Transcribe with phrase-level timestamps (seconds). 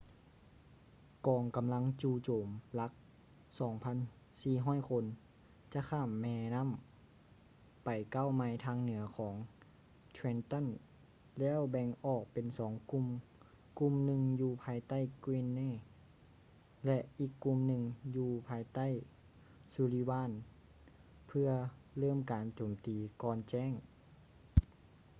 [1.27, 2.91] ກອງກໍາລັງຈູ່ໂຈມຫຼັກ
[4.29, 5.05] 2,400 ຄົນ
[5.73, 6.69] ຈະຂ້າມແມນໍ້າ
[7.83, 9.35] ໄປເກົ້າໄມລ໌ທາງເໜືອຂອງ
[10.15, 10.65] trenton
[11.39, 13.05] ແລ້ວແບ່ງອອກເປັນສອງກຸ່ມ
[13.79, 15.71] ກຸ່ມໜຶ່ງຢູ່ພາຍໃຕ້ greene
[16.85, 17.83] ແລະ ອີກກຸ່ມໜຶ່ງ
[18.15, 18.87] ຢູ່ພາຍໃຕ້
[19.75, 20.31] sullivan
[21.27, 21.49] ເພຶ່ອ
[21.97, 23.71] ເລີ່ມການໂຈມຕີກ່ອນແຈ້ງ